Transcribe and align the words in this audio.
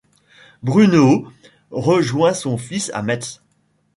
Brunehaut 0.63 1.27
rejoint 1.69 2.33
son 2.33 2.57
fils 2.57 2.89
à 2.95 3.03
Metz. 3.03 3.43